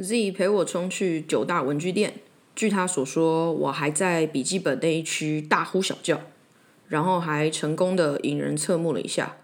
[0.00, 2.14] Z 陪我冲去九大文具店，
[2.56, 6.20] 据他所说，我还在笔记本那一区大呼小叫，
[6.88, 9.36] 然后还成功的引人侧目了一下。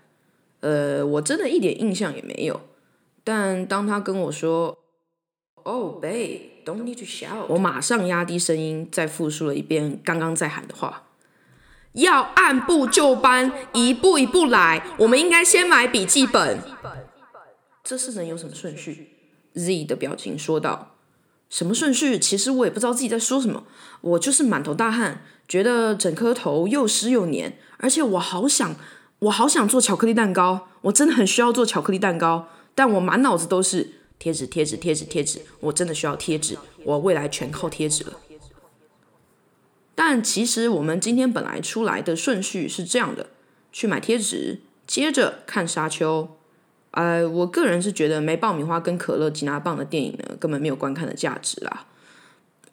[0.61, 2.61] 呃，我真的一点印象也没有。
[3.23, 4.79] 但当他跟我说
[5.63, 11.09] “Oh, babe, don't need to shout”，我马上压低声音，再复述了一遍刚刚在喊的话
[11.95, 14.83] ：“要按部就班，一步一步来。
[14.99, 16.59] 我们应该先买笔记本。”
[17.85, 19.16] 这是能有什么顺序
[19.57, 20.95] ？Z 的表情说道
[21.51, 22.19] ：“什么顺序？
[22.19, 23.65] 其实我也不知道自己在说什么。
[24.03, 28.77] 我就是满头大汗，觉得整颗头又湿又黏，而且我好想，
[29.21, 30.69] 我好想做巧克力蛋糕。
[30.83, 35.41] 我真的很需要做巧克力蛋糕，但我满脑子都是贴纸，贴纸，贴纸，贴纸。
[35.61, 38.21] 我真的需要贴纸，我未来全靠贴纸了。
[39.95, 43.31] 但其实我们今天本来出来的顺序是这样的：
[43.73, 46.29] 去买贴纸，接着看沙丘。”
[46.97, 51.85] 呃，我个人是觉得没爆米花跟可乐吉拿棒的电影呢，根本没有观看的价值啦。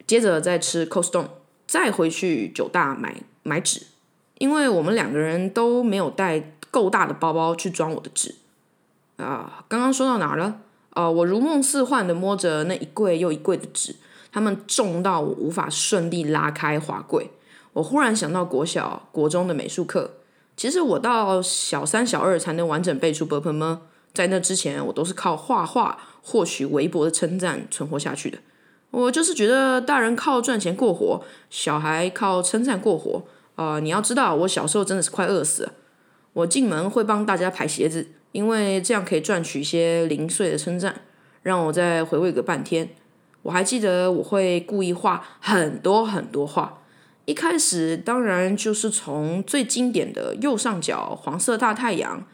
[0.07, 1.25] 接着再吃 Costco，
[1.67, 3.81] 再回去九大买买纸，
[4.37, 8.35] 因为我们两个人都没有带够大的包包去装我的纸。
[9.17, 10.61] 啊，刚刚说到哪了？
[10.91, 13.97] 呃，我如梦似幻的摸着那一柜又一柜的纸，
[14.31, 17.29] 它们重到我无法顺利拉开滑柜。
[17.73, 20.11] 我忽然想到国小、国中的美术课，
[20.55, 23.81] 其实我到小三、小二才能完整背出 b u r p l 吗？
[24.13, 28.37] 在那之前，我都是靠画画获取微薄的称赞存活下去的。
[28.91, 33.23] 我就是觉得大人靠赚钱过活，小孩靠称赞过活。
[33.55, 35.73] 啊，你要知道，我小时候真的是快饿死了。
[36.33, 41.01] 我进门会帮大家排鞋子，因为这样可以赚取一些零碎的称赞，
[41.41, 42.89] 让我再回味个半天。
[43.43, 46.81] 我还记得我会故意画很多很多画，
[47.25, 52.25] 一开始当然就是从最经典的右上角黄色大太阳。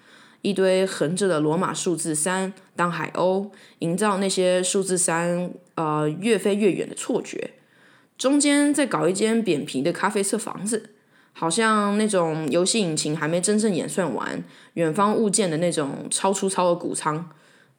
[0.41, 7.51] 一堆横着的罗马数字三当海鸥，营造那些数字三呃越飞越远的错觉。
[8.17, 10.91] 中间再搞一间扁平的咖啡色房子，
[11.33, 17.29] 好像那种游戏引擎还没真正演算完，远方物件的那种超粗糙的谷仓。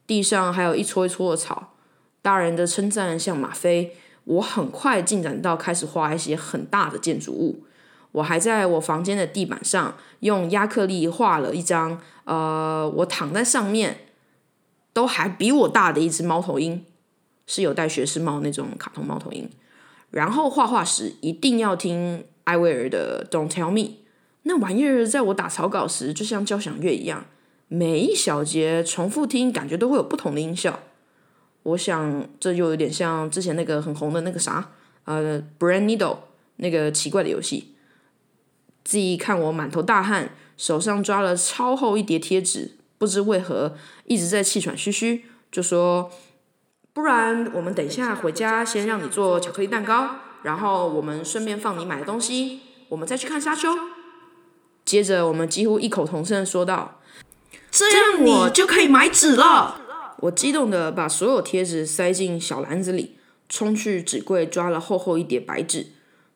[0.07, 1.75] 地上还有一撮一撮的草。
[2.23, 3.97] 大人的称赞像吗啡。
[4.25, 7.65] 我很快进展到开始画一些很大的建筑物。
[8.13, 13.99] 我还在我房间的地板上用亚克力画了一张，呃，我躺在上面，
[14.93, 16.85] 都还比我大的一只猫头鹰，
[17.47, 19.49] 是有戴学士帽那种卡通猫头鹰。
[20.11, 23.81] 然后画画时一定要听艾薇儿的《Don't Tell Me》，
[24.43, 27.27] 那玩意儿在我打草稿时就像交响乐一样，
[27.69, 30.81] 每一小节重复听，感觉都会有不同的音效。
[31.63, 34.73] 我想这就有点像之前那个很红的那个啥，
[35.05, 36.17] 呃，Brand Needle
[36.57, 37.77] 那个奇怪的游戏。
[38.85, 46.11] 自己看我满头大汗，手上抓了超厚一叠贴纸，不知为何一直在气喘吁吁，就说
[46.93, 53.69] ：“不然我们等一下回家先让你做巧克力蛋糕，然后我们顺便放你买的东西，我们再去看沙丘。”
[54.85, 57.01] 接着我们几乎异口同声说道
[57.71, 59.81] ：“这样我就可以买纸了。”
[60.21, 63.17] 我激动的把所有贴纸塞进小篮子里，
[63.49, 65.87] 冲去纸柜抓了厚厚一叠白纸。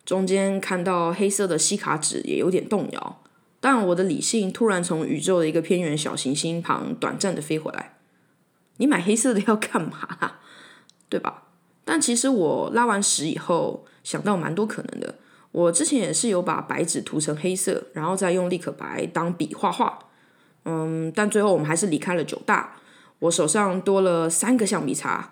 [0.04, 3.22] 中间看到黑色的吸卡纸，也有点动摇。
[3.60, 7.97] 但我的理性突然从宇宙的一个偏远小行星旁短暂的飞回来。
[8.76, 10.32] 你买黑色的要干嘛？
[11.09, 11.44] 对吧？
[11.84, 15.15] 但其实我拉完屎以后，想到蛮多可能的。
[15.53, 19.98] 我之前也是有把白纸涂成黑色，然后再用立可白当笔画画。
[20.65, 22.76] 嗯，但最后我们还是离开了九大。
[23.21, 25.31] 我手上多了三个橡皮擦。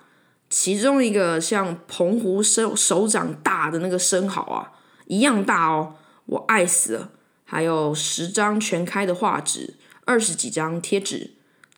[0.53, 4.73] 其中一个像澎湖手手掌大的那个生蚝啊，
[5.07, 5.95] 一样大哦，
[6.27, 7.11] 我爱死了。
[7.45, 11.31] 还有十张全开的画纸，二十几张贴纸，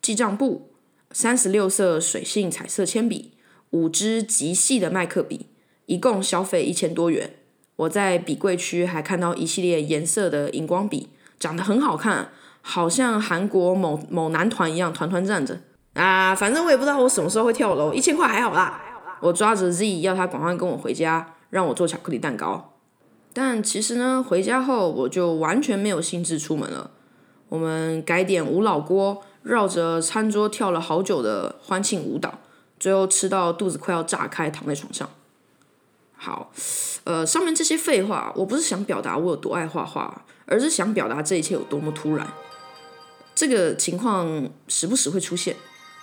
[0.03, 0.73] 记账簿，
[1.13, 3.35] 三十六色水性彩色铅笔，
[3.71, 5.47] 五支极细的麦克笔，
[5.87, 7.37] 一共消费一千多元。
[7.77, 15.61] 我在笔柜区还看到一系列颜色的荧光笔，长得很好看，好像韩国某某男团一样团团站着。
[15.95, 18.81] 啊，反正我也不知道我什么时候会跳楼，一千块还好啦。
[19.21, 22.73] 我抓着 Z 要他赶快跟我回家，让我做巧克力蛋糕。
[23.33, 26.91] 但其实呢，回家后我就完全没有兴致出门了。
[27.49, 32.41] 我们改点无老锅，绕着餐桌跳了好久的欢庆舞蹈，
[32.79, 35.09] 最后吃到肚子快要炸开，躺在床上。
[36.17, 36.51] 好，
[37.05, 42.27] 呃，上面这些废话，我不是想表达我有多爱画画，而是想表达这一切有多么突然。
[43.35, 45.57] 这个情况时不时会出现。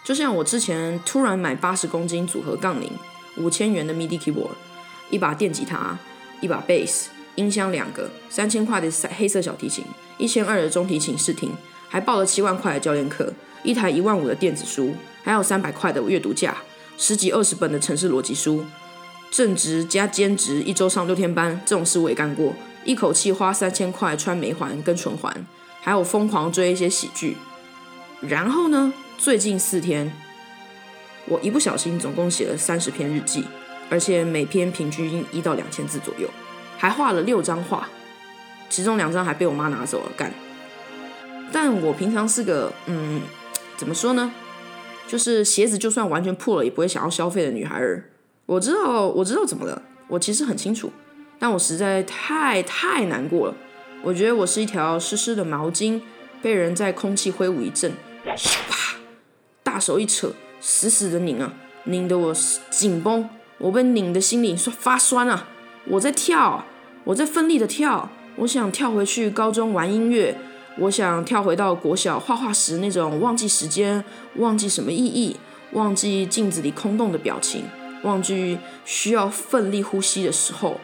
[0.04, 2.90] 就像我之前突然买八十公斤组合杠铃，
[3.38, 4.52] 五千元的 MIDI keyboard，
[5.10, 5.98] 一把电吉他，
[6.42, 7.06] 一把 bass，
[7.36, 9.86] 音箱两个，三千块的黑色小提琴，
[10.18, 11.52] 一千二的中提琴试听，
[11.88, 13.32] 还报了七万块的教练课，
[13.64, 16.58] 一台一万五的电子书，还有三百块的阅读架，
[16.98, 18.66] 十几二十本的城市逻辑书，
[19.30, 25.46] 正职加兼职，一周上六天班，这种事我也干过，一口气花三千块穿眉环跟唇环，
[25.80, 27.38] 还有疯狂追一些喜剧。
[28.20, 30.12] 然后呢，最近四天，
[31.28, 33.46] 我一不小心总共写了三十篇日记，
[33.88, 36.28] 而且每篇平均一到两千字左右，
[36.76, 37.88] 还画了六张画，
[38.68, 40.34] 其中两张还被我妈拿走了，干。
[41.52, 43.22] 但我平常是个嗯，
[43.78, 44.34] 怎么说呢？
[45.08, 48.10] 就是鞋子就算完全破了，也不会想要消费的女孩儿。
[48.48, 50.92] 我知道，我知道怎么了，我其实很清楚，
[51.38, 53.56] 但我实在太太难过了。
[54.02, 56.02] 我觉得我是一条湿湿的毛巾，
[56.42, 57.94] 被人在空气挥舞一阵，
[59.82, 60.32] 手一扯，
[60.62, 61.52] 死死的拧啊，
[61.86, 62.34] 拧得我
[62.70, 65.50] 紧绷，我被拧的心里发酸啊。
[65.86, 66.64] 我在跳，
[67.04, 70.38] 我在奋力的跳，我想跳回去高中玩音乐。
[70.78, 74.06] 我想跳回到国小画画时那种忘记时间、
[74.38, 75.36] 忘记什么意义、
[75.74, 77.66] 忘记镜子里空洞的表情、
[78.04, 80.80] 忘记需要奋力呼吸的时候。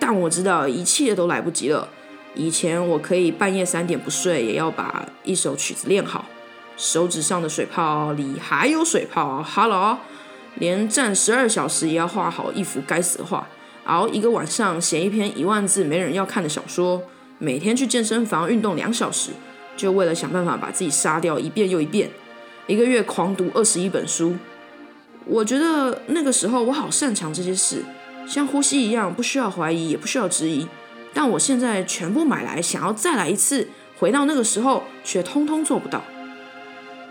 [0.00, 1.88] 但我知道一切都来不及了。
[2.34, 6.26] 以前我可以半夜三点不睡，也要把一首曲子练好。
[6.76, 9.98] 手指上的水泡里还有水泡，Hello，
[10.56, 13.46] 连站十二小时也要画好一幅该死的画，
[13.84, 17.02] 熬一个晚上写一篇一万字没人要看的小说。
[17.38, 19.30] 每天去健身房运动两小时，
[19.76, 22.10] 就为了想办法把自己杀掉一遍又一遍。
[22.66, 24.36] 一个月狂读二十一本书。
[25.26, 27.84] 我觉得那个时候我好擅长这些事，
[28.26, 30.66] 像呼吸一样，不需要怀疑，也不需要质疑。
[31.12, 33.68] 但我现在全部买来，想要再来一次，
[33.98, 36.02] 回到那个时候，却通通做不到。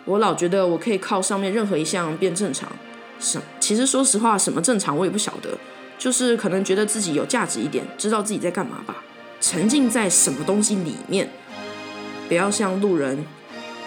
[0.05, 2.71] 我老觉得我可以靠上面任何一项变正常。
[3.19, 3.41] 什？
[3.59, 5.57] 其实说实话，什么正常我也不晓得，
[5.97, 9.03] 就是可能觉得自己有价值一点，知道自己在干嘛吧。
[9.41, 11.29] 沉浸在什么东西里面，
[12.27, 13.25] 不要像路人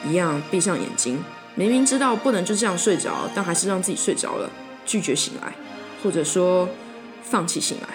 [0.05, 1.23] 一样闭上眼睛。
[1.55, 4.49] 明明知道不能就这样睡着，但还是让自己睡着了，
[4.87, 5.53] 拒绝醒来，
[6.03, 6.69] 或者说
[7.23, 7.89] 放弃醒来。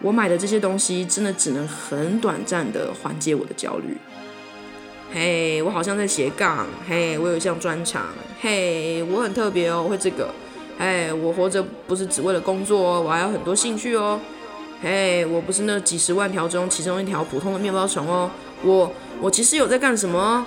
[0.00, 3.96] 我买的这些东西真的只能很短暂的缓解我的焦虑。
[5.14, 6.66] 嘿，我好像在斜杠。
[6.88, 8.02] 嘿，我有一项专长。
[8.40, 10.28] 嘿，我很特别哦，会这个。
[10.76, 14.18] 嘿，我活着不是只为了工作哦，我还有很多兴趣哦。
[14.82, 18.28] 嘿，我不是那几十万条中其中一条普通的面包虫哦，
[18.64, 18.90] 我
[19.20, 20.44] 我其实有在干什么，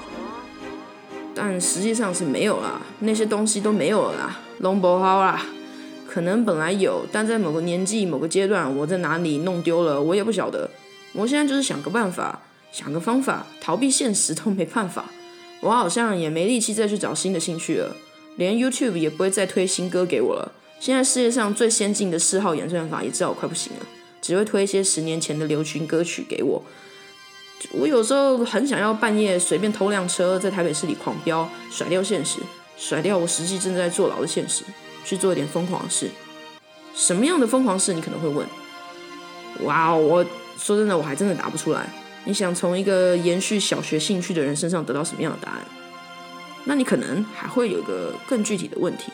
[1.33, 5.45] 但实际上是没有啦，那些东西都没有啦，龙不好啦，
[6.09, 10.69] 可能本来有，但在某个年纪某个阶段，我在哪里弄丢了，我也不晓得。
[11.13, 12.41] 我现在就是想个办法，
[12.71, 15.05] 想个方法逃避现实都没办法，
[15.61, 17.95] 我好像也没力气再去找新的兴趣了，
[18.35, 20.51] 连 YouTube 也不会再推新歌给我了。
[20.79, 23.85] 现在世界上最先进的四号演算法也知道我快不行了。
[24.19, 26.61] 只会推一些十年前的流行歌曲给我。
[27.71, 32.39] 我有时候很想要半夜随便偷辆车，在台北市里狂飙，甩掉现实，
[32.77, 34.63] 甩掉我实际正在坐牢的现实，
[35.05, 36.09] 去做一点疯狂的事。
[36.93, 37.93] 什么样的疯狂事？
[37.93, 38.45] 你可能会问。
[39.63, 40.25] 哇哦，我
[40.57, 41.87] 说真的，我还真的答不出来。
[42.27, 45.61] 你想从一个延续小学兴趣的人身上得到什么样的答案？
[46.65, 49.13] 那你可能还会有一个更具体的问题。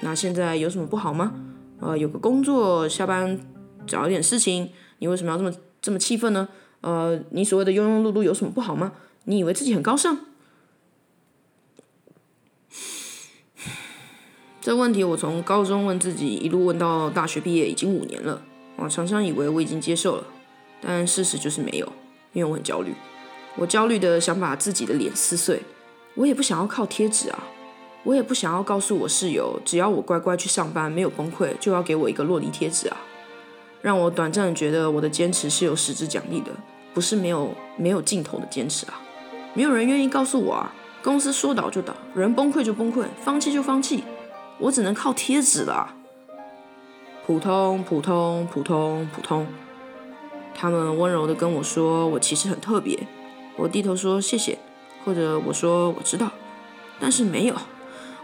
[0.00, 1.34] 那现在有什么不好吗？
[1.78, 3.38] 呃，有个工作，下班。
[3.86, 6.48] 找一点事情，你为什么要这么这么气愤呢？
[6.82, 8.92] 呃，你所谓的庸庸碌碌有什么不好吗？
[9.24, 10.18] 你以为自己很高尚？
[14.60, 18.42] 这问题我从高中问自己，一路问到大学毕业，已经五年了。
[18.76, 20.24] 我常常以为我已经接受了，
[20.80, 21.86] 但事实就是没有，
[22.32, 22.94] 因为我很焦虑。
[23.56, 25.62] 我焦虑的想把自己的脸撕碎，
[26.14, 27.44] 我也不想要靠贴纸啊，
[28.04, 32.96] 我也不想要告诉我室友，只要我乖乖去上班，没有崩溃，就要给我一个洛梨贴纸啊。
[33.82, 36.50] 让我短暂的觉得我的坚持是有实质奖励的，
[36.92, 39.00] 不是没有没有尽头的坚持啊！
[39.54, 40.72] 没有人愿意告诉我啊，
[41.02, 44.04] 公司说倒就倒，人崩溃就崩溃，放弃就放弃，
[44.58, 45.94] 我只能靠贴纸了。
[47.26, 49.46] 普通普通普通普通，
[50.54, 52.98] 他们温柔的跟我说我其实很特别，
[53.56, 54.58] 我低头说谢谢，
[55.04, 56.30] 或者我说我知道，
[56.98, 57.54] 但是没有，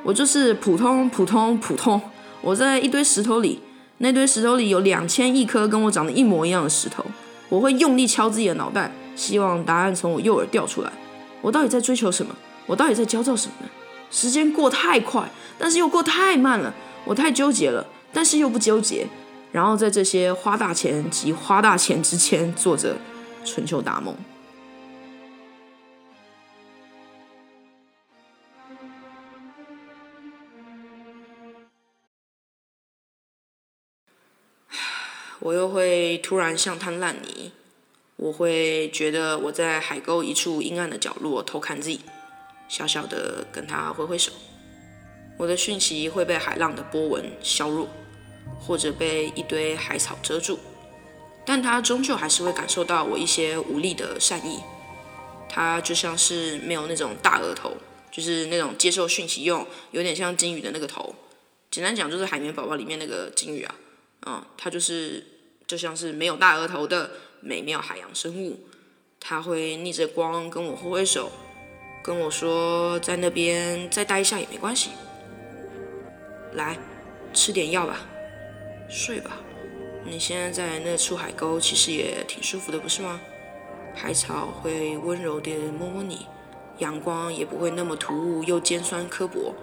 [0.03, 2.01] 我就是普通普通普通，
[2.43, 3.61] 我在一堆石头里。
[3.99, 7.03] 那堆石头里有两千亿颗跟我长得一模一样的石头，
[7.49, 10.93] 我会用力敲自己的脑袋，希望答案从我右耳掉出来。
[11.41, 12.37] 我到底在追求什么？
[12.67, 13.69] 我到底在焦躁什么呢？
[14.11, 15.27] 时间过太快，
[15.59, 16.75] 但是又过太慢了。
[17.07, 19.07] 我太纠结了，但是又不纠结。
[19.53, 22.97] 然后在这些花大钱及花大钱之前，做着
[23.45, 24.15] 春秋大梦。
[35.41, 37.53] 我又会突然像滩烂泥，
[38.17, 42.01] 我会觉得我在海沟一处阴暗的角落偷看自己，
[42.69, 44.33] 小小的跟他挥挥手。
[45.39, 47.89] 我的讯息会被海浪的波纹削弱，
[48.59, 50.59] 或者被一堆海草遮住，
[51.45, 54.61] 但他终究还是会感受到我一些无力的善意。
[55.49, 57.73] 他就像是没有那种大额头，
[58.11, 61.15] 就是那种接受讯息用，有点像金鱼的那个头。
[61.71, 63.75] 简单讲就是海绵宝宝里面那个金鱼啊，
[64.27, 65.25] 嗯，它就是
[65.67, 67.11] 就像是没有大额头的
[67.41, 68.61] 美妙海洋生物。
[69.19, 71.33] 它会逆着光跟我挥挥手，
[72.05, 74.91] 跟我说在那边再待一下也没关系。
[76.53, 76.79] 来，
[77.33, 78.01] 吃点药吧，
[78.89, 79.33] 睡吧。
[80.05, 83.21] 你现在在那出海沟，其实也挺舒服的，不是吗？
[83.95, 86.27] 海草会温柔地摸摸你，
[86.79, 89.55] 阳光也不会那么突兀又尖酸刻薄。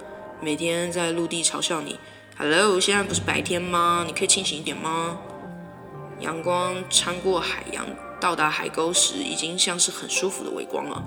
[0.41, 1.99] 每天在陆地嘲笑你
[2.37, 4.03] ，Hello，现在不是白天吗？
[4.05, 5.19] 你可以清醒一点吗？
[6.19, 7.85] 阳光穿过海洋，
[8.19, 11.01] 到达海沟时，已经像是很舒服的微光了，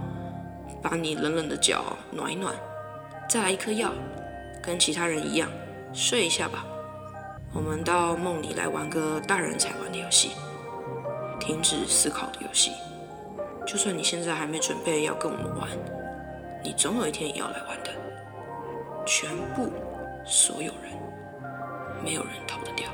[0.83, 2.55] 把你冷冷的脚暖一暖。
[3.29, 3.93] 再来一颗药，
[4.63, 5.51] 跟其他人一样，
[5.93, 6.65] 睡一下吧。
[7.53, 10.33] 我们到梦里来玩个大人才玩的游戏，
[11.41, 12.73] 停止思考的游戏。
[13.67, 15.69] 就算你现在还没准备要跟我们玩，
[16.63, 17.91] 你总有一天也要来玩的。
[19.05, 19.73] 全部，
[20.25, 20.93] 所有人，
[22.05, 22.89] 没有人逃得掉。